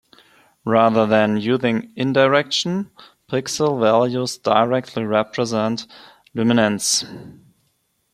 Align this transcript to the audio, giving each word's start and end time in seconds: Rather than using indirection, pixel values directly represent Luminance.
Rather 0.65 1.05
than 1.05 1.37
using 1.39 1.93
indirection, 1.95 2.89
pixel 3.29 3.79
values 3.79 4.35
directly 4.39 5.03
represent 5.03 5.85
Luminance. 6.33 7.05